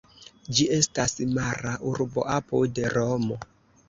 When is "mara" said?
1.35-1.73